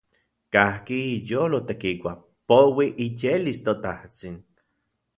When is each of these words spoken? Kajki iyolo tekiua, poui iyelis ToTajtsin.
Kajki 0.55 0.97
iyolo 1.17 1.59
tekiua, 1.69 2.15
poui 2.49 2.91
iyelis 3.09 3.63
ToTajtsin. 3.69 4.45